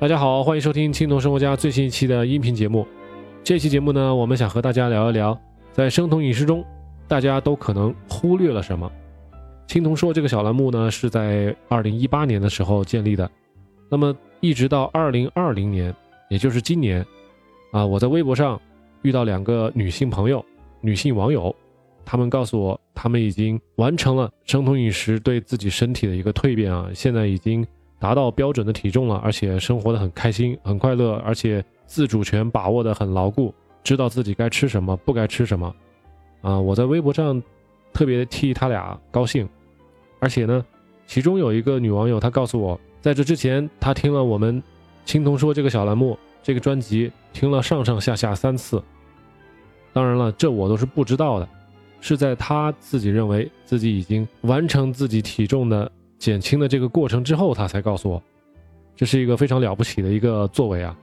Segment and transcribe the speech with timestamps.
[0.00, 2.88] 大家好，欢迎收听青铜生活家最新一期的音频节目。
[3.44, 5.38] 这期节目呢，我们想和大家聊一聊，
[5.72, 6.64] 在生酮饮食中，
[7.06, 8.90] 大家都可能忽略了什么。
[9.66, 13.30] 青铜说这个小栏目呢，是在二零一八年的时候建立的，
[13.90, 15.94] 那么一直到二零二零年，
[16.30, 17.04] 也就是今年，
[17.70, 18.58] 啊，我在微博上
[19.02, 20.42] 遇到两个女性朋友、
[20.80, 21.54] 女性网友，
[22.06, 27.62] 她们告诉我，她们已经完成了生酮饮食对自己身体的一个蜕变啊，现在已经。
[28.00, 33.54] 达到标准的体重了，而且生活的很开心、很快乐，而且自主权把握的很牢固，
[33.84, 35.72] 知道自己该吃什么、不该吃什么。
[36.40, 37.40] 啊，我在微博上
[37.92, 39.46] 特别替他俩高兴。
[40.18, 40.64] 而且呢，
[41.06, 44.62] 其中有一个女网友，她告诉我，在这之前，她听了我们
[45.04, 48.82] “青铜说”这个小栏目、这个专辑，听了上上下下三次。
[49.92, 51.48] 当然了，这我都是不知道的，
[52.00, 55.90] 是在她自己认为自己已经完成自己体重的。
[56.20, 58.22] 减轻的这个过程之后，他才告诉我，
[58.94, 60.96] 这是一个非常了不起的一个作为啊。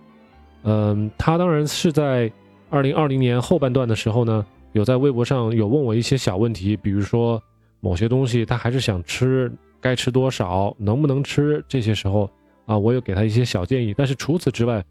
[0.63, 2.31] 嗯，他当然是在
[2.69, 7.41] 二零二零年后半段的时候呢，有在微博上有问我一些小问题，比如说
[7.79, 9.51] 某些东西他还是想吃，
[9.81, 12.29] 该吃多少，能不能吃，这些时候
[12.67, 13.95] 啊，我有给他一些小建议。
[13.97, 14.85] 但是除此之外，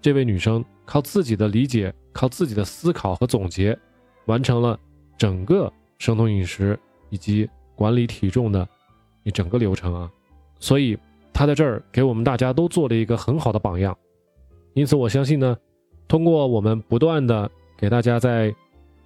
[0.00, 3.76] 这位女生靠自己的理解，靠自己的思考和总结，
[4.26, 4.78] 完成了
[5.18, 6.78] 整个生酮饮食
[7.10, 8.68] 以及管理体重的。
[9.24, 10.10] 一整个流程啊，
[10.58, 10.98] 所以
[11.32, 13.96] 他在这儿给我们大家都做了一个很好的榜样，
[14.74, 15.56] 因此我相信呢，
[16.08, 18.54] 通过我们不断的给大家在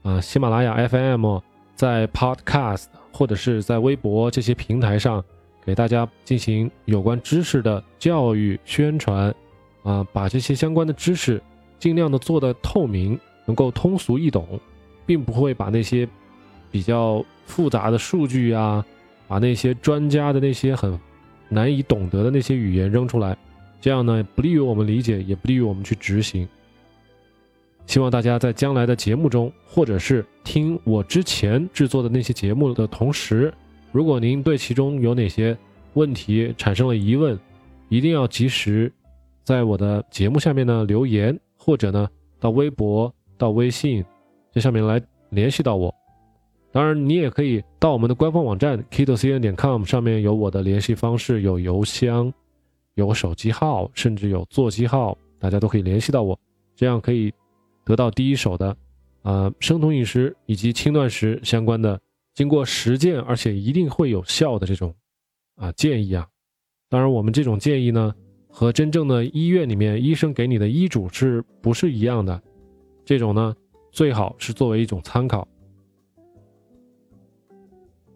[0.03, 1.39] 啊喜马拉雅 FM、
[1.75, 5.23] 在 Podcast 或者是在微博这些平台上
[5.65, 9.35] 给大家进行有关知识的教育宣传，
[9.83, 11.43] 啊，把这些相关的知识
[11.79, 14.61] 尽量的做的透明，能够通俗易懂，
[15.05, 16.09] 并不会把那些
[16.71, 18.85] 比较复杂的数据啊。
[19.29, 20.99] 把那些专家的那些很
[21.49, 23.37] 难以懂得的那些语言扔出来，
[23.81, 26.47] 这样呢不利于我们理解，也不利于我们去执行。
[27.87, 33.53] 希望大家在将来的节目中，或者是听我之前制作的那些节目的同时，
[33.93, 35.57] 如果您对其中有哪些
[35.95, 37.39] 问题产生了疑问，
[37.89, 38.93] 一定要及时
[39.45, 42.09] 在我的节目下面呢留言，或者呢
[42.41, 44.05] 到微博、到微信
[44.53, 45.01] 这上面来
[45.31, 45.95] 联系到我。
[46.77, 52.31] 当然，你也可以到我们的官方网站 kitocn 点 com 上面有我的联系方式，有邮箱，
[52.97, 56.39] 有手机号，甚至有座机号，大家都可以联系到我，
[56.75, 57.33] 这样可以
[57.83, 58.77] 得到第一手的，
[59.23, 61.99] 啊，生酮饮食以及轻断食相关的，
[62.35, 64.95] 经过实践而且一定会有效的这种，
[65.55, 66.29] 啊建议啊。
[66.91, 68.15] 当然，我们这种建议呢，
[68.51, 72.39] 和真正的医院里面医生给你的医嘱是不是一样的？
[73.03, 73.57] 这种呢，
[73.91, 75.49] 最好是作为一种参考。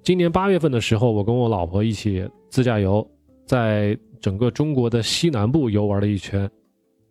[0.02, 3.06] 今年八月份的时候，我跟我老婆一起自驾游，
[3.44, 6.50] 在整个中国的西南部游玩了一圈，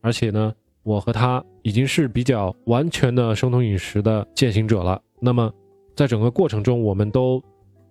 [0.01, 0.51] 而且呢，
[0.81, 4.99] 我和她已经是比较完全的生酮饮食的践行者了。
[5.19, 5.53] 那么，
[5.95, 7.41] 在整个过程中，我们都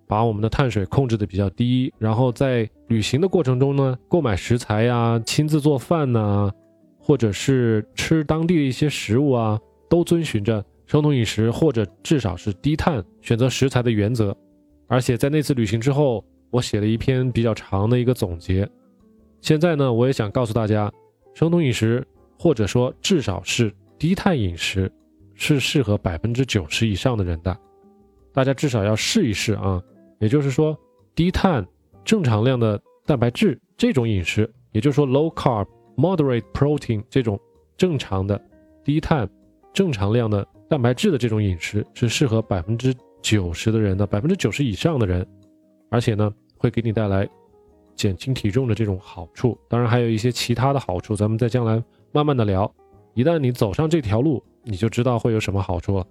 [0.08, 6.50] 把我们的碳水控制的比较低，然后在旅行的过程中呢，购买食材呀、亲自做饭呐，
[6.98, 14.36] 或者是吃当地的一些食物啊，都遵循着生酮饮食或者至少是低碳选择食材的原则。
[14.88, 18.68] 而且在那次旅行之后，我写了一篇比较长的一个总结。
[19.40, 20.90] 现在呢，我也想告诉大家，
[21.34, 22.04] 生酮饮食
[22.38, 24.90] 或者说至少是低碳饮食，
[25.34, 27.56] 是适合百分之九十以上的人的。
[28.32, 29.80] 大家至少要试一试啊！
[30.20, 30.76] 也就是说，
[31.14, 31.66] 低碳
[32.04, 35.66] 正常量的蛋白质这种饮食，也就是说 low carb
[35.96, 37.38] moderate protein 这种
[37.76, 38.40] 正常的
[38.82, 39.28] 低碳
[39.72, 42.94] 正常量的蛋白质的这种饮食，是适合百分之。
[43.20, 45.26] 九十的人呢，百分之九十以上的人，
[45.90, 47.28] 而且呢，会给你带来
[47.94, 49.58] 减轻体重的这种好处。
[49.68, 51.82] 当然，还有一些其他的好处，咱们在将来
[52.12, 52.72] 慢慢的聊。
[53.14, 56.06] 一旦你走上这条路，你就知道会有什么好处了。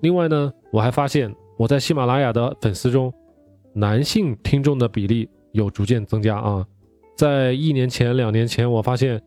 [0.00, 3.12] 另外呢，我还发现我在喜马拉雅的粉丝中，
[3.72, 6.66] 男性听众的比例有逐渐增加啊。
[7.16, 9.22] 在一年前、两年前，我发现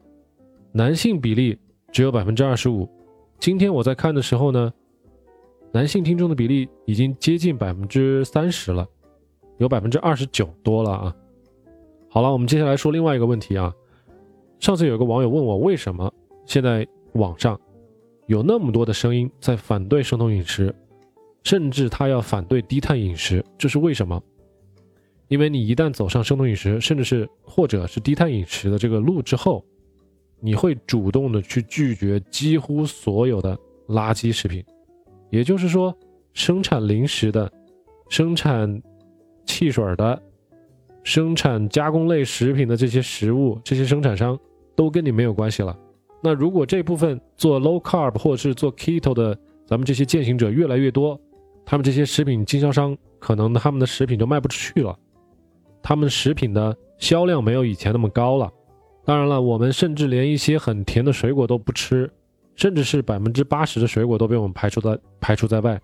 [0.73, 1.57] 男性比例
[1.91, 2.89] 只有百分之二十五。
[3.39, 4.71] 今天我在看的时候呢。
[5.73, 8.85] 男性听众的比例已经接近百分之三十了，
[9.57, 11.15] 有百分之二十九多了啊。
[12.09, 13.73] 好了，我们接下来说另外一个问题啊。
[14.59, 16.13] 上次有个网友问我，为什么
[16.45, 17.57] 现在网上
[18.27, 20.75] 有那么多的声音在反对生酮饮食，
[21.43, 24.21] 甚至他要反对低碳饮食，这是为什么？
[25.29, 29.63] 因为你一旦走上生酮饮食，甚至是或者是低碳饮食的这个路之后，
[30.41, 33.57] 你会主动的去拒绝几乎所有的
[33.87, 34.61] 垃圾食品。
[35.31, 35.97] 也就是说，
[36.33, 37.51] 生产零食的、
[38.09, 38.81] 生产
[39.45, 40.21] 汽水的、
[41.03, 44.37] 生产加工类食品的这些食物，这些生产商
[44.75, 45.75] 都跟你没有关系了。
[46.21, 49.35] 那如果这部分做 low carb 或是做 keto 的，
[49.65, 51.19] 咱们这些践行者越来越多，
[51.65, 54.95] 他们这些食品经销商可能他们的食品就卖不出去了，
[55.81, 58.51] 他们食品的销量没有以前那么高了。
[59.03, 62.07] 当然了，我们甚至连一些很甜的水果都不吃，
[62.61, 65.81] 甚至是百分之八十的水果都被我们排除在排除在外。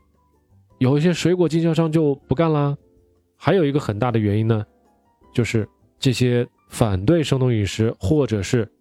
[0.77, 2.77] 有一些水果经销商就不干啦。
[3.35, 4.63] 还有一个很大的原因呢，
[5.33, 8.71] 就是这些反对生酮饮食或者是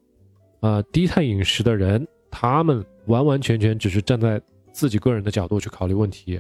[0.60, 4.38] 啊低碳饮食的人，他们完完全全只是站在
[4.72, 6.38] 自己个人的角度去考虑问题，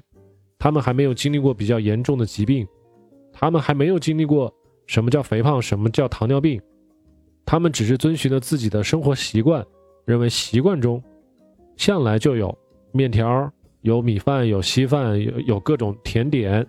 [0.58, 2.68] 他们还没有经历过比较严重的疾病，
[3.32, 4.52] 他们还没有经历过
[4.86, 6.60] 什么叫肥胖，什么叫糖尿病。
[7.46, 9.64] 他们只是遵循了自己的生活习惯，
[10.04, 11.02] 认为习惯中
[11.76, 12.56] 向来就有
[12.92, 13.50] 面条、
[13.82, 16.66] 有米饭、有稀饭、有有各种甜点。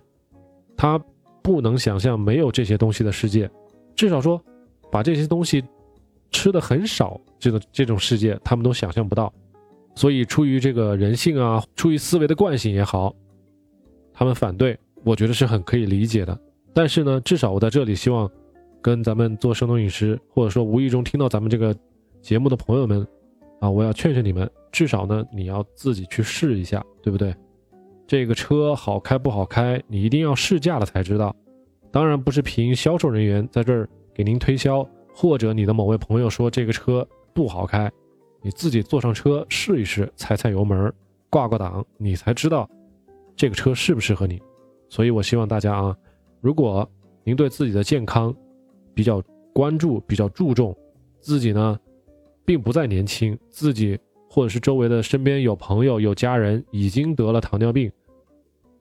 [0.76, 0.98] 他
[1.42, 3.50] 不能想象没有这些东西的世界，
[3.96, 4.40] 至少说
[4.90, 5.64] 把这些东西
[6.30, 9.32] 吃的很少，这个这种世界他们都想象不到。
[9.94, 13.14] 所以出于这个人性啊，出于思维的惯性也好，
[14.12, 16.38] 他们反对，我觉得是很可以理解的。
[16.72, 18.30] 但是呢，至少我在这里希望。
[18.80, 21.76] 跟咱们做生酮饮食，或者说无意中听到咱们这个
[22.22, 23.04] 节目的朋友们，
[23.60, 27.34] 啊，我要劝劝你们，至少呢，你要自己去试一下，对不对？
[28.06, 31.34] 这个车好开不好开，你一定要试驾了才知道。
[31.90, 37.90] 当然不是凭销售人员在这儿给您推销，或者你的某位朋友说这个车不好开，
[38.42, 40.92] 你自己坐上车试一试，踩踩油门，
[41.28, 42.68] 挂挂档，你才知道
[43.34, 44.40] 这个车适不适合你。
[44.88, 45.96] 所以我希望大家啊，
[46.40, 46.88] 如果
[47.24, 48.34] 您对自己的健康，
[48.94, 49.22] 比较
[49.52, 50.76] 关注、比较注重
[51.20, 51.78] 自己呢，
[52.48, 53.38] 并不再年轻。
[53.50, 57.92] 自己或者是周围的身边有朋友、有家人已经得了糖尿病，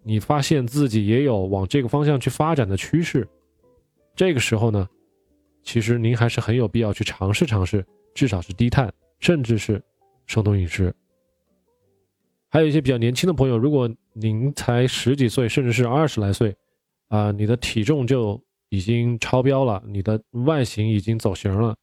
[0.03, 3.27] 你发现自己也有往这个方向去发展的趋势，
[4.15, 4.87] 这个时候呢，
[5.63, 9.83] 其实您还是很有必要去尝试尝试，至少是低碳，甚至是
[10.27, 10.95] 生酮饮食。
[12.47, 16.55] 还有一些比较年轻的朋友，如果您才十几岁，甚至是二十来岁，
[17.09, 18.41] 啊，你的体重就。
[18.69, 21.73] 已经超标了，你的外形已经走形了，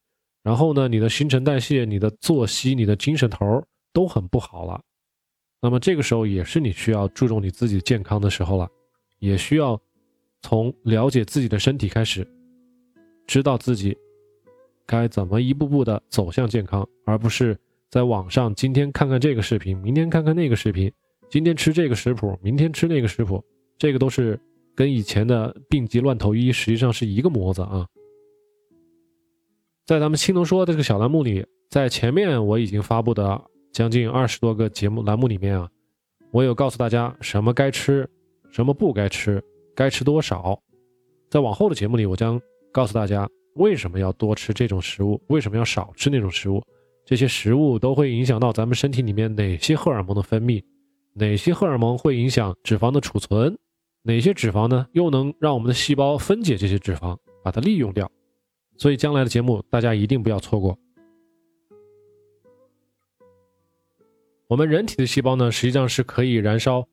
[0.45, 3.61] 然后呢，你的新陈代谢、你的作息、你的精神头
[3.93, 4.81] 都很不好了。
[5.61, 8.69] 那么这个时候也是你需要注重你自己健康的时候了，
[9.19, 9.81] 也需要
[10.43, 12.25] 从了解自己的身体开始，
[13.27, 13.97] 知道自己
[14.87, 17.59] 该怎么一步步的走向健康，而不是
[17.91, 20.93] 在网上今天看看这个视频，明天看看那个视频，
[21.31, 23.43] 今天吃这个食谱，明天吃那个食谱，
[23.79, 24.39] 这个都是。
[24.77, 27.87] 跟以前的病急乱投医实际上是一个模子啊。
[29.87, 33.39] 在咱们青铜说的这个小栏目里，在前面我已经发布的
[33.71, 35.69] 将近二十多个节目栏目里面啊，
[36.31, 38.09] 我有告诉大家什么该吃，
[38.51, 39.45] 什么不该吃，
[39.77, 40.59] 该吃多少。
[41.29, 42.41] 在往后的节目里，我将
[42.73, 46.63] 告诉大家为什么要多吃这种食物，为什么要少吃那种食物，
[47.05, 50.65] 这些食物都会影响到咱们身体里面哪些荷尔蒙的分泌，
[51.13, 53.55] 哪些荷尔蒙会影响脂肪的储存。
[54.03, 54.87] 哪些脂肪呢？
[54.93, 58.11] 又能让我们的细胞分解这些脂肪，把它利用掉？
[58.77, 60.79] 所以将来的节目大家一定不要错过。
[64.47, 66.87] 我们人体的细胞呢，实际上是可以燃烧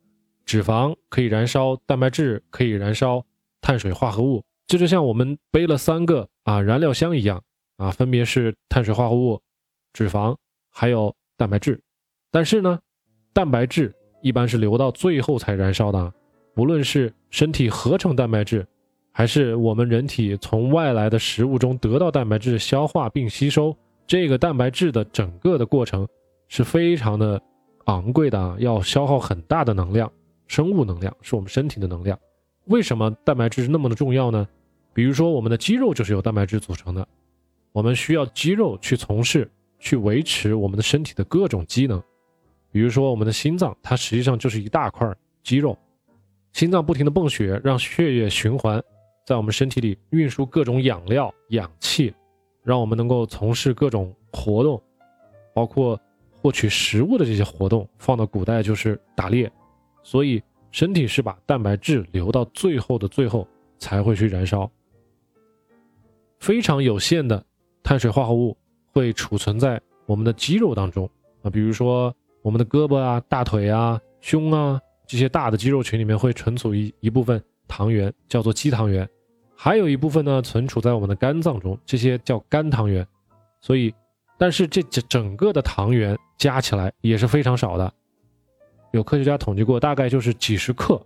[0.46, 3.26] 脂肪，可以燃烧蛋白质，可以燃烧
[3.60, 4.44] 碳水化合物。
[4.68, 7.44] 这就像我们背了三个啊燃料箱一样
[7.76, 9.42] 啊，分别是碳水化合物、
[9.92, 10.36] 脂肪
[10.70, 11.82] 还有蛋白质。
[12.32, 12.80] 但是呢，
[13.34, 16.14] 蛋白质一般是留到最后才燃烧的。
[16.54, 18.66] 不论是身体合成蛋白质，
[19.12, 23.76] 还是我们人体从外来的食物中得到蛋白质、消化并吸收，
[24.08, 26.08] 这个蛋白质的整个的过程
[26.48, 27.42] 是非常的
[27.86, 30.12] 昂贵的啊，要消耗很大的能量，
[30.48, 32.18] 生物能量是我们身体的能量。
[32.66, 34.48] 为什么蛋白质是那么的重要呢？
[34.94, 37.06] 比如说我们的肌肉就是由蛋白质组成的，
[37.72, 39.50] 我们需要肌肉去从事、
[39.80, 42.02] 去维持我们的身体的各种机能。
[42.72, 45.14] 比如说我们的心脏，它实际上就是一大块
[45.44, 45.78] 肌肉。
[46.54, 48.82] 心脏不停的泵血，让血液循环，
[49.32, 52.14] 在我们身体里运输各种养料、氧气，
[52.64, 54.84] 让我们能够从事各种活动，
[55.54, 55.98] 包括
[56.34, 57.88] 获取食物的这些活动。
[57.98, 59.50] 放到古代就是打猎，
[60.04, 63.48] 所以身体是把蛋白质留到最后的最后
[63.80, 64.70] 才会去燃烧。
[66.42, 67.42] 非常有限的
[67.82, 68.58] 碳水化合物
[68.92, 71.10] 会储存在我们的肌肉当中
[71.42, 74.78] 啊，比如说我们的胳膊啊、大腿啊、胸啊。
[75.08, 79.10] 这些大的肌肉群里面会存储一一部分糖原，叫做肌糖原，
[79.64, 83.08] 还有一部分呢存储在我们的肝脏中，这些叫肝糖原。
[83.60, 83.94] 所以，
[84.36, 87.94] 但是这整整个的糖原加起来也是非常少的，
[88.92, 91.00] 有科学家统计过，大概就是几十克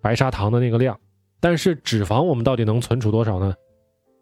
[0.00, 0.98] 白砂糖的那个量。
[1.38, 3.54] 但是脂肪我们到底能存储多少呢？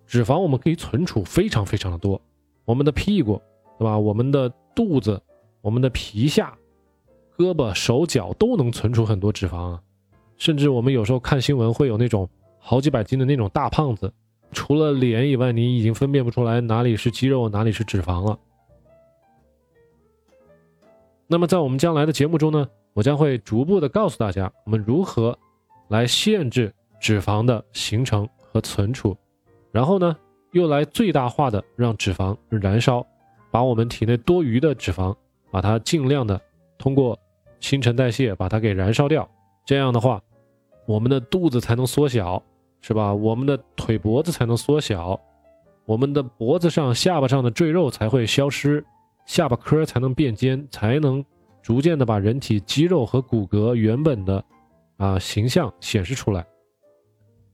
[0.07, 2.21] 脂肪我们可以存储非常非常的多，
[2.67, 3.41] 我们的屁股
[3.79, 3.99] 对吧？
[3.99, 5.19] 我们的肚子、
[5.63, 6.55] 我们的皮下、
[7.39, 9.81] 胳膊、手脚都能存储很多脂肪啊。
[10.37, 12.29] 甚至我们有时候看新闻会有那种
[12.69, 14.13] 好几百斤的那种大胖子，
[14.53, 18.39] 除了脸以外，你已经分辨不出来哪里是肌肉，哪里是脂肪了。
[21.27, 25.39] 那么在我们将来的节目中呢，我将会逐步的告诉大家，我们如何
[25.89, 26.71] 来限制
[27.01, 29.17] 脂肪的形成和存储，
[29.73, 30.15] 然后呢，
[30.53, 33.03] 又来最大化的让脂肪燃烧，
[33.51, 35.17] 把我们体内多余的脂肪，
[35.51, 36.39] 把它尽量的
[36.77, 37.19] 通过
[37.61, 39.27] 新陈代谢把它给燃烧掉。
[39.65, 40.21] 这样的话。
[40.87, 42.43] 我们的肚子才能缩小，
[42.81, 43.13] 是吧？
[43.13, 45.21] 我们的腿脖子才能缩小，
[45.85, 48.85] 我们的脖子上、下巴上的赘肉才会消失，
[49.27, 51.25] 下巴颏才能变尖，才能
[51.63, 54.45] 逐渐的把人体肌肉和骨骼原本的
[54.97, 56.47] 啊形象显示出来。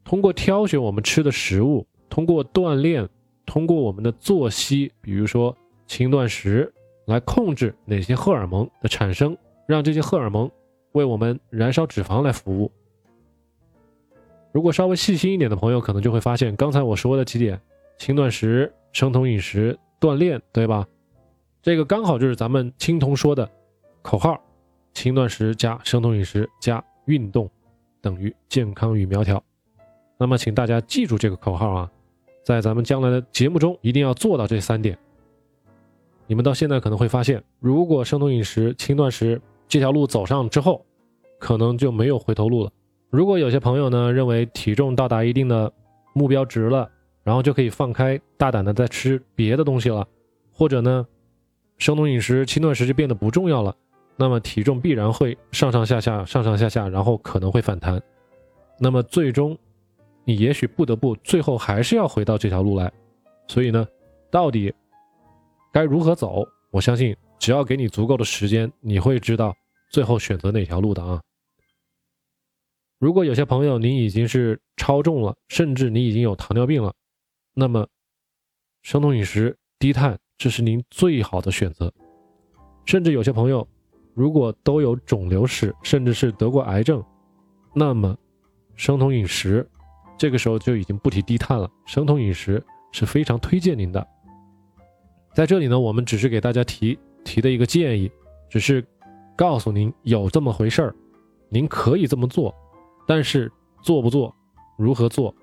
[0.05, 3.09] 通过挑选我们吃的食物，通过锻炼，
[3.47, 6.73] 通过我们的作息，比如说轻断食，
[7.07, 10.51] 来控制哪些荷尔蒙的产生，让这些荷尔蒙
[10.93, 12.71] 为我们燃烧脂肪来服务。
[14.55, 17.61] 如果稍微细心一点的朋友，可能就会发现，刚才我说的几点：
[17.99, 20.87] 轻断食、生酮饮食、锻炼，对吧？
[21.61, 23.51] 这个刚好就是咱们青铜说的
[24.01, 24.41] 口号：
[24.93, 27.51] 轻断食加生酮饮食加运动
[28.01, 29.43] 等于健康与苗条。
[30.17, 31.91] 那么，请大家记住这个口号啊，
[32.45, 34.97] 在咱们将来的节目中一定要做到这三点。
[36.29, 40.87] 你们到现在可能会发现，如果生酮饮食、轻断食这条路走上之后，
[41.41, 42.71] 可能就没有回头路了。
[43.15, 45.73] 如果有些朋友呢认为体重到达一定的
[46.15, 46.91] 目标值了，
[47.23, 50.05] 然后就可以放开大胆的再吃别的东西了，
[50.53, 51.07] 或者呢，
[51.79, 53.73] 生酮饮食、轻断食就变得不重要了，
[54.17, 58.03] 那么体重必然会上上下下、上上下下，然后可能会反弹，
[58.81, 59.57] 那么最终
[60.25, 62.93] 你也许不得不最后还是要回到这条路来。
[63.47, 63.87] 所以呢，
[64.29, 64.75] 到底
[65.73, 66.45] 该如何走？
[66.73, 69.55] 我相信只要给你足够的时间，你会知道
[69.89, 71.21] 最后选择哪条路的啊。
[72.99, 76.95] 如果有些朋友您已经是超重了，甚至你已经有糖尿病了，
[77.53, 77.87] 那么
[78.83, 81.93] 生酮饮食、低碳这是您最好的选择。
[82.87, 83.67] 甚至有些朋友
[84.15, 87.05] 如果都有肿瘤史，甚至是得过癌症，
[87.75, 88.17] 那么
[88.75, 89.69] 生酮饮食
[90.17, 94.07] 这个时候就已经不提低碳了，生酮饮食是非常推荐您的。
[95.35, 98.11] 在这里呢，我们只是给大家提提的一个建议，
[98.49, 98.87] 只是
[99.37, 100.95] 告诉您有这么回事儿，
[101.49, 102.55] 您可以这么做。
[103.07, 103.51] 但是
[103.83, 104.35] 做不做，
[104.77, 105.35] 如何做？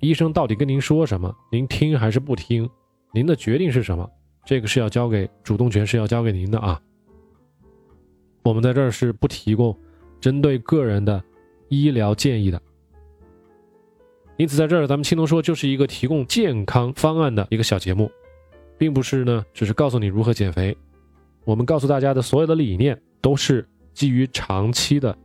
[0.00, 1.34] 医生到底跟您说什么？
[1.50, 2.68] 您听还是不听？
[3.12, 4.08] 您的决定是什么？
[4.44, 6.80] 这个是要交给主动权是要交给您的啊。
[8.42, 9.76] 我们在这儿是不提供
[10.20, 11.22] 针对个人的
[11.68, 12.60] 医疗建议的。
[14.36, 18.10] 因此，在这儿咱们青龙说就是一个提供健康方案的一个小节目，
[18.76, 20.76] 并不是呢，只是告诉你如何减肥。
[21.44, 25.16] 我们告诉大家的所有的理念都是基于长期的。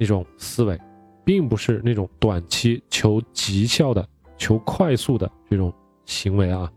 [0.00, 0.80] 那种思维，
[1.26, 5.70] 并不是那种短期求绩效的、求快速的这种
[6.06, 6.72] 行为啊。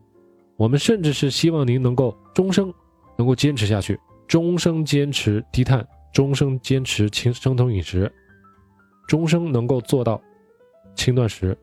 [0.58, 2.72] 我们甚至是希望您能够终生
[3.18, 8.12] 能够坚持下去，终生坚持低碳，终生坚持轻生酮饮食，
[9.08, 10.22] 终生能够做到
[10.94, 11.58] 轻断食。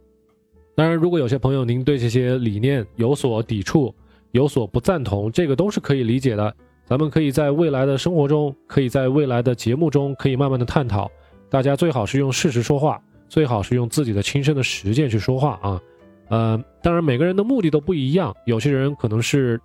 [0.75, 3.95] 当然，如果有些朋友您对这些理念有所抵触、
[4.33, 6.57] 有所不赞同，这个都是可以理解的。
[6.87, 11.09] 咱们可以在未来的生活中，可以在未来的节目中，可以慢慢的探讨。
[11.51, 15.83] 大家最好是用事实说话，最好是用自己的亲身的实践去说话啊。
[16.29, 19.61] 呃，当然每个人的目的都不一样，有些人可能是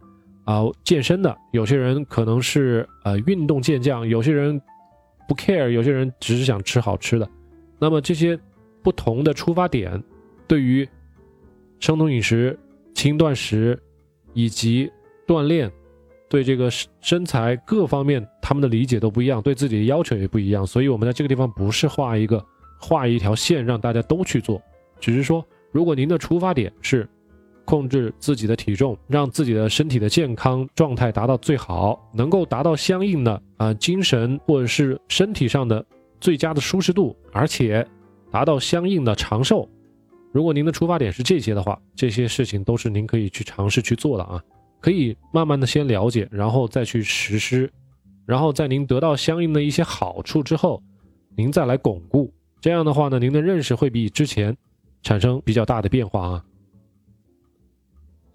[0.46, 4.60] 啊健身的，有些人可能是呃运动健将，有些人
[5.28, 7.30] 不 care，有些人只是想吃好吃的。
[7.78, 8.38] 那么这些
[8.82, 10.04] 不同的出发点，
[10.48, 10.88] 对于
[11.80, 12.58] 生酮饮食、
[12.96, 13.80] 轻断食
[14.34, 14.92] 以及
[15.28, 15.72] 锻炼。
[16.28, 16.70] 对这个
[17.02, 22.44] 身材各方面，他们的理解都不一样，对自己的要求也不一样，所以，我们在这个地方不是画一个
[22.80, 24.62] 画一条线让大家都去做，
[25.00, 27.08] 只是说，如果您的出发点是
[27.64, 35.84] 控制自己的体重，让自己的身体的健康状态达到最好，能够达到相应的啊精神或者是身体上的
[36.20, 37.86] 最佳的舒适度，而且
[38.32, 39.68] 达到相应的长寿，
[40.32, 44.42] 如果您的出发点是这些的话，这些事情都是您可以去尝试去做的啊。
[44.86, 47.68] 可以慢慢的先了解，然后再去实施，
[48.24, 50.80] 然后在您得到相应的一些好处之后，
[51.36, 52.32] 您再来巩固。
[52.62, 54.56] 这样的话呢，您的认识会比之前
[55.02, 56.46] 产生比较大的变化啊。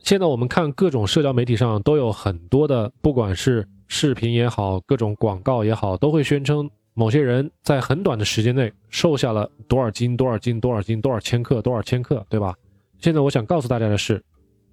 [0.00, 12.57] 现在我们看各种社交媒体上都有很多的，不管是视频也好，各种广告也好，都会宣称某些人在很短的时间内瘦下了多少斤、多少斤、多少斤、多少千克、多少千克，对吧？
[12.99, 14.21] 现在我想告诉大家的是，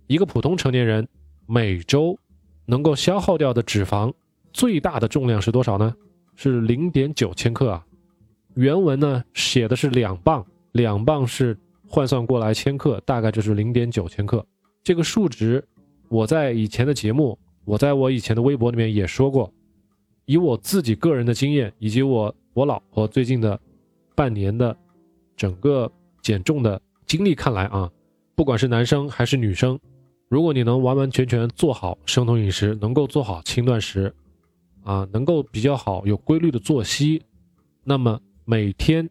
[0.07, 1.07] 一个普通成年人。
[1.47, 2.19] 每周
[2.65, 4.13] 能够消耗掉的脂肪
[4.53, 5.95] 最大的重量是多少呢？
[6.35, 7.85] 是零点九千克啊。
[8.55, 14.45] 原文呢写的是两磅，两磅是换算过来千克，大概就是零点九千克。
[14.83, 15.65] 这个数值，
[16.09, 19.51] 我在以前的节目，我在我以前的微博里面也说过。
[20.25, 23.57] 以我自己个人的经验，以及我我老婆最近的
[24.13, 24.75] 半年的
[25.37, 25.89] 整个
[26.21, 27.89] 减重的经历看来啊，
[28.35, 29.79] 不管是男生还是女生，
[30.29, 34.13] 如果你能完完全全做好生酮饮食，能够做好轻断食，
[34.83, 37.21] 啊，能够比较好有规律的作息，
[37.83, 39.09] 那么每天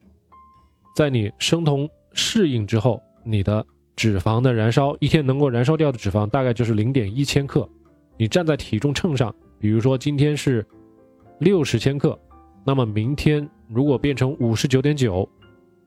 [0.95, 3.65] 在你生酮适应之后，你的
[3.97, 7.69] 脂肪的燃烧一天能够燃烧掉的脂肪大概就是零点一千克。
[8.17, 10.67] 你站在体重秤上，比如说今天是。
[11.39, 12.19] 六十千克，
[12.65, 15.29] 那么明天如果变成五十九点九，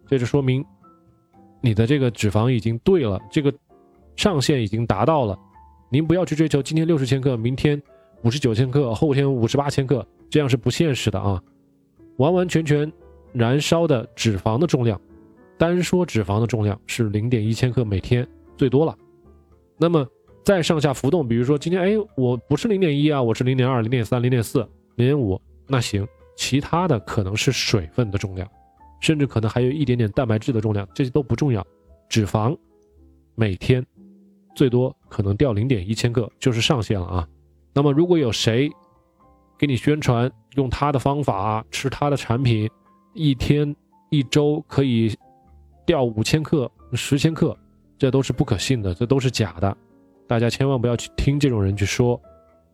[0.06, 0.64] 这就说明
[1.60, 3.52] 你的这个脂肪已经对了，这个
[4.16, 5.38] 上限已经达到了。
[5.90, 7.82] 您不要去追求今天六十千克，明天
[8.24, 11.42] 五十九千克，后天五十八千克，这样是不现实的啊！
[12.18, 12.92] 完完全全
[13.34, 15.00] 燃烧的脂肪的重量，
[15.58, 18.96] 单说脂肪的重量是零点一千克每天最多了。
[19.78, 20.06] 那么
[20.44, 24.68] 再上下浮动，比如说今天哎，我不是零点一啊，我是零点二、零点三、零点四。
[24.96, 28.46] 零点五，那行，其他的可能是水分的重量，
[29.00, 31.66] 甚至可能还有一点点蛋白质的重量，这些都不重要。
[32.10, 32.54] 脂肪
[33.34, 33.82] 每天
[34.56, 37.28] 最多可能掉零点一千克，就是上限了啊。
[37.74, 38.70] 那么如果有谁
[39.58, 42.70] 给你宣传用他的方法吃他的产品，
[43.14, 43.76] 一天
[44.10, 45.16] 一周可以
[45.86, 47.58] 掉五千克、十千克，
[47.98, 49.76] 这都是不可信的，这都是假的。
[50.28, 52.20] 大家千万不要去听这种人去说，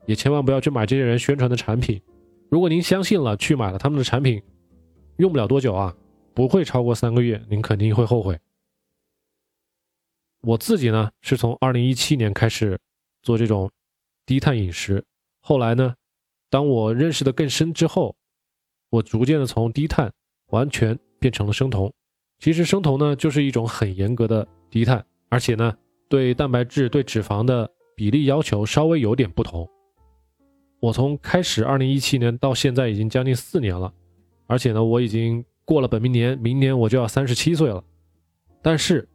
[0.05, 2.01] 也千万不要去买这些人宣传的产品。
[2.49, 4.41] 如果您相信了，去买了他们的产品，
[5.17, 5.93] 用不了多久啊，
[6.33, 8.37] 不会超过三个月，您肯定会后悔。
[10.45, 12.79] 我自己呢，是从二零一七年开始
[13.23, 13.71] 做这种
[14.27, 15.03] 低碳饮食，
[15.39, 15.95] 后来呢，
[16.51, 18.15] 当我认识的更深之后，
[18.91, 20.11] 我逐渐的从低碳
[20.51, 21.91] 完全变成了生酮。
[22.37, 25.75] 其实生酮呢，就是一种很严格的低碳，而且呢，
[26.07, 29.67] 对蛋白质、对脂肪的比例要求稍微有点不同。
[30.79, 33.91] 我从开始二零一七年到现在已经将近四年了，
[34.45, 37.83] 而且呢，我已经过了本命年，明年我就要三十七岁了。
[38.61, 39.07] 但是，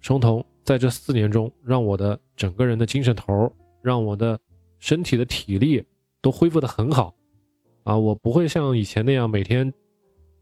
[0.00, 3.50] 生酮在这四年中，让我的整个人的精神头，
[3.80, 4.38] 让我的
[4.78, 5.82] 身体的体力
[6.20, 7.14] 都恢复的很好。
[7.84, 9.72] 啊，我不会像以前那样每天，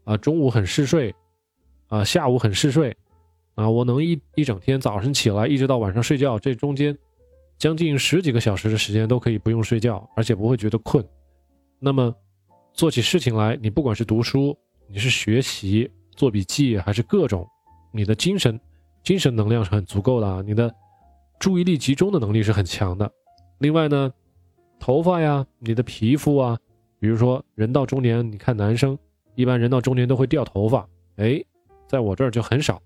[0.03, 1.15] 啊中午很嗜睡，
[1.87, 2.93] 啊下午很嗜睡，
[3.55, 6.97] 啊我能一一整天早上起来一直到晚上睡觉，这中间。
[7.57, 11.01] 将近十几个小时的时间都可以不用睡觉，而且不会觉得困。
[11.79, 12.13] 那么，
[12.73, 14.55] 做起事情来，你不管是读书，
[14.89, 17.47] 你是学习、做笔记，还是各种，
[17.93, 18.59] 你的精神、
[19.07, 20.43] 精神能量是很足够的啊。
[20.45, 20.69] 你的
[21.39, 23.09] 注意力集中的能力是很强的。
[23.59, 24.11] 另外呢，
[24.81, 26.59] 头发呀，你的皮肤啊，
[26.99, 28.99] 比如说人到中年，你看男生
[29.35, 31.41] 一般人到中年都会掉头发，哎，
[31.87, 32.81] 在我这儿就很少，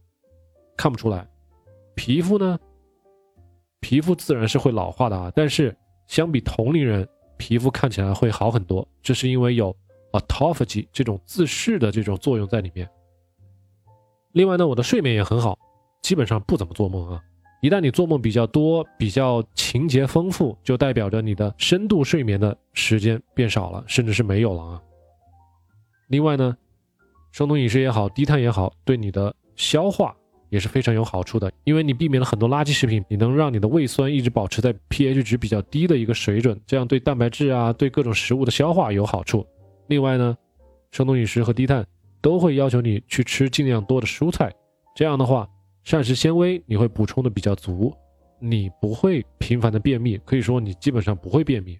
[0.78, 1.28] 看不出来。
[1.96, 2.60] 皮肤呢？
[3.80, 7.08] 皮肤自然是会老化的啊，但是相比同龄人，
[7.38, 8.88] 皮肤看起来会好很多。
[9.02, 9.76] 这是因为有
[10.12, 12.88] autophagy 这种自噬的这种作用在里面。
[14.34, 15.58] 另外呢，我的睡眠也很好，
[16.02, 17.22] 基本上不怎么做梦啊。
[17.62, 24.82] 一旦你做梦比较多、比较情节丰富，就代表着你的深度睡眠的时间变少了，甚至是没有了啊。
[26.08, 26.58] 另外呢，
[27.32, 30.16] 生酮饮食也好，低碳也好，对你的消化。
[30.50, 39.48] 也是非常有好处的，因为你避免了很多垃圾食品，你能让你的胃酸一直保持在 pH 值比较低的一个水准，这样对蛋白质啊，对各种食物的消化有好处。
[39.88, 40.38] 另外呢，
[40.92, 41.88] 生酮饮食和低碳
[42.22, 44.54] 都会要求你去吃尽量多的蔬菜，
[44.94, 45.48] 这样的话，
[45.84, 47.94] 膳食纤维你会补充的比较足，
[48.40, 51.80] 你不会频繁的便秘，可以说你基本上不会便秘。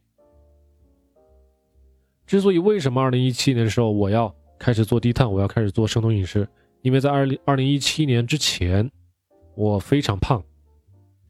[2.26, 6.48] 之所以为什么二零一七年的时候我要开始做低碳，我要开始做生酮饮食？
[6.82, 8.90] 因为在二零二零一七年之前，
[9.56, 10.44] 我非常胖。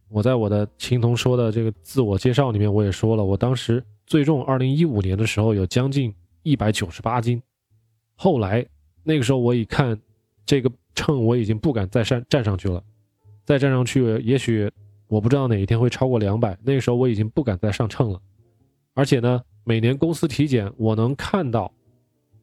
[0.07, 7.41] 我在我的青铜说的这个自我介绍里面，我也说了，我当时最重二零一五年的时候有将近一百九十八斤。
[8.15, 8.65] 后来
[9.03, 9.99] 那个时候我一看
[10.45, 12.83] 这个秤，我已经不敢再上站上去了，
[13.45, 14.71] 再站上去，也许
[15.07, 16.57] 我不知道哪一天会超过两百。
[16.63, 18.21] 那个时候我已经不敢再上秤了，
[18.93, 21.71] 而且呢，每年公司体检，我能看到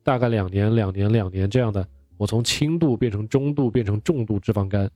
[0.03, 1.87] 大概两年、两年、两年这样的。
[2.17, 4.91] 我从轻度变成中度，变成重度脂肪肝，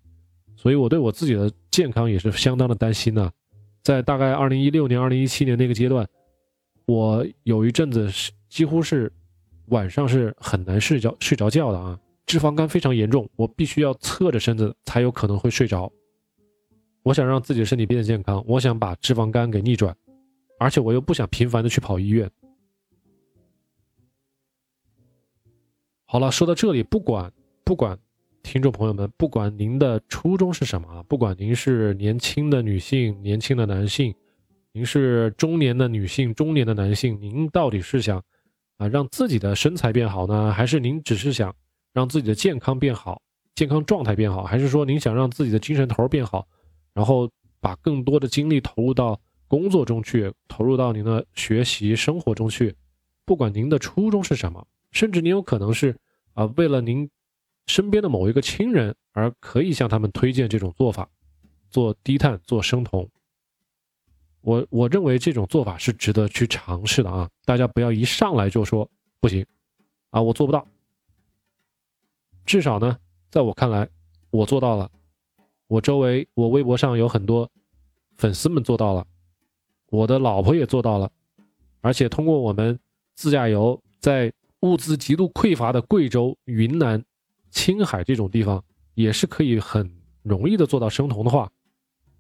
[0.56, 3.30] 所以我对我自己的健康也是相当的担心呢。
[3.80, 6.04] 在大概二零一六年、二零一七年那个阶段，
[6.84, 9.12] 我有一阵子是几乎是
[9.66, 11.96] 晚上是很难睡着、睡着觉的啊，
[12.32, 15.92] 脂肪肝非常严重，我必须要侧着身子才有可能会睡着。
[17.02, 19.94] 我想让自己的身体变得健康，我想把脂肪肝给逆转，
[20.58, 22.30] 而且我又不想频繁的去跑医院。
[26.06, 27.30] 好了，说到这里，不管
[27.64, 27.98] 不管
[28.42, 34.14] 听众朋友们，不管您的初衷是什么，不管您是年轻的女性、年轻的男性，
[34.72, 38.24] 您是中年的女性、中年的男性，您到底是想
[38.78, 41.54] 啊让自己的身材变好呢，还是您只是想
[41.92, 43.20] 让自己的健康变好、
[43.54, 46.46] 健康状态变好，还是说您想让自己的精神头变好，
[46.94, 52.74] 然后把更多的精力投入到工作中去，投入到您的学习生活中去？
[53.24, 54.66] 不管您的初衷是什么。
[54.90, 55.96] 甚至您有可能是
[56.34, 57.08] 啊，为了您
[57.66, 61.08] 身边的某一个亲人而可以向他们推荐这种做法，
[61.70, 63.08] 做低碳、做生酮。
[64.42, 67.30] 我我认为这种做法是值得去尝试的啊！
[67.44, 69.46] 大家不要一上来就说不行
[70.10, 70.66] 啊，我做不到。
[72.44, 72.96] 至少呢，
[73.30, 73.88] 在我看来，
[74.30, 74.90] 我做到了。
[75.68, 77.50] 我周围，我微博上有很多
[78.16, 79.06] 粉丝们做到了，
[79.90, 81.10] 我的老婆也做到了，
[81.80, 82.78] 而且通过我们
[83.14, 84.32] 自驾游在。
[84.62, 87.04] 物资极度匮乏的贵州、云南、
[87.50, 88.62] 青海这种地方，
[88.94, 91.50] 也是可以很容易的做到生酮的话，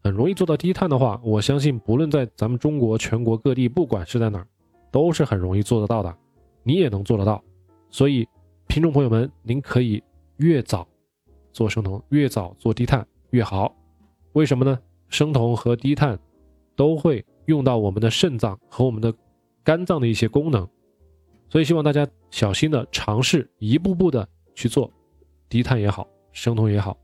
[0.02, 4.46] 很容易做到低碳的话，我相信不论在咱们中国全国各地，不管是在哪儿，
[4.90, 6.12] 都是很容易做得到的。
[6.64, 7.40] 你也能做得到，
[7.90, 8.26] 所以
[8.66, 10.02] 听众朋友们，您可以
[10.42, 10.86] 越早
[11.52, 13.72] 做生酮，越早做低碳越好。
[14.32, 14.76] 为什么呢？
[15.08, 16.18] 生酮和低碳
[16.74, 19.14] 都会用到我们的肾脏和我们的
[19.62, 20.68] 肝脏的一些功能。
[21.48, 24.90] 所以希望大家小心的尝试，一步步的去做，
[25.48, 26.96] 低碳也好，生酮也好，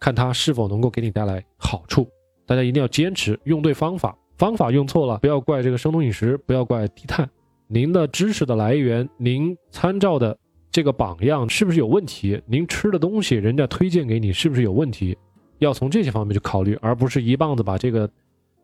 [0.00, 2.08] 看它是否能够给你带来好处。
[2.46, 7.28] 大家一定要坚持，用对方法，方法用错了，不要怪这个生酮饮食，不要怪低碳。
[7.66, 10.38] 您的知识的来源，您参照的
[10.78, 12.40] 这个榜样是不是有问题？
[12.46, 15.18] 您吃的东西，人家推荐给你是不是有问题？
[15.58, 18.08] 要从这些方面去考虑，而不是一棒子把这个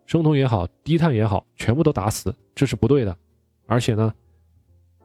[0.06, 3.16] 生酮也好，低碳也好，全部都打死，这是不对的。
[3.66, 4.14] 而且呢。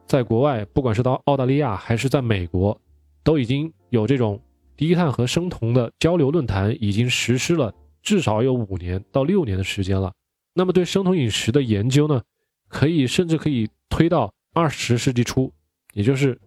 [0.06, 2.80] 在国外，不管是到澳大利亚还是在美国，
[3.24, 4.40] 都已经有这种
[4.76, 10.12] 低碳和生酮的交流论坛，已经实施了至少有五年到六年的时间了。
[10.54, 12.22] 那么对生酮饮食的研究呢，
[12.68, 15.52] 可以甚至可以推到二十世纪初，
[15.92, 16.38] 也就是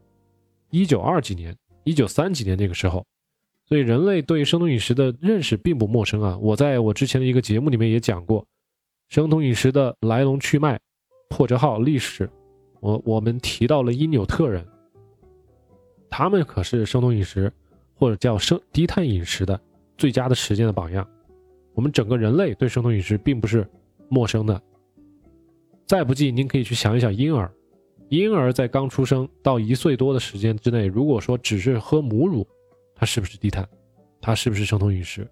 [0.73, 3.05] 一九二几年、一九三几年那个时候。
[3.65, 6.37] 所以人类对生酮饮食的认识并不陌生啊。
[6.41, 8.45] 我在我之前的一个节目里面也讲过，
[9.07, 10.79] 生酮饮食的来龙去脉、
[11.29, 12.29] 破折号、历史。
[12.81, 14.67] 我我们提到了因纽特人，
[16.09, 17.53] 他们可是生酮饮食
[17.93, 19.59] 或者叫生低碳饮食的
[19.95, 21.07] 最佳的实践的榜样。
[21.73, 23.65] 我们整个人类对生酮饮食并不是
[24.09, 24.61] 陌生的。
[25.85, 27.49] 再不济，您可以去想一想婴儿，
[28.15, 32.47] 婴儿在刚出生到一岁多的时间之内，如果说只是喝母乳，
[32.93, 33.67] 他是不是低碳？
[34.21, 35.27] 他是不是生酮饮食？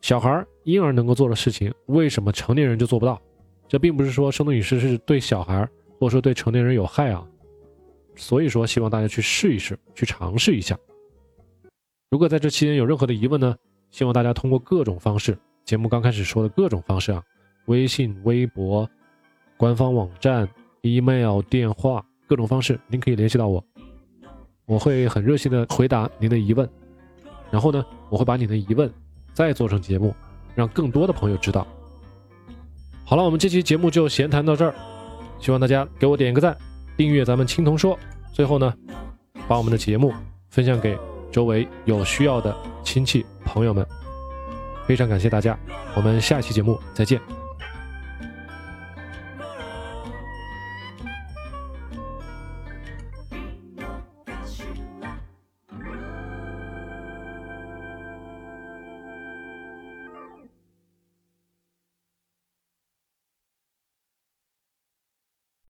[0.00, 3.20] 小孩婴儿能够做的事情，为什么成年人就做不到？
[3.66, 5.68] 这并不是说生酮饮食是对小孩。
[5.98, 7.26] 或者说对成年人有害啊，
[8.16, 10.74] 所以说希望大家去试一试，去尝试一下。
[12.10, 13.54] 如果在这期间有任何的疑问呢，
[13.90, 17.22] 希望大家通过各种方式，节目刚开始说的各种方式啊，
[17.66, 18.88] 微信、微博、
[19.58, 20.48] 官方网站、
[20.80, 23.60] email、电话，各种方式，您可以联系到我，
[24.64, 26.70] 我会很热心的回答您的疑问。
[27.50, 28.88] 然后呢，我会把你的疑问
[29.32, 30.14] 再做成节目，
[30.54, 31.66] 让更多的朋友知道。
[33.04, 34.72] 好了，我们这期节目就闲谈到这儿。
[35.40, 36.56] 希望大家给我点个赞，
[36.96, 37.98] 订阅咱们青铜说。
[38.32, 38.72] 最后呢，
[39.48, 40.14] 把我们的节目
[40.50, 40.96] 分享给
[41.32, 43.84] 周围有需要的亲戚朋友们。
[44.86, 45.58] 非常感谢大家，
[45.96, 47.39] 我们下期节目再见。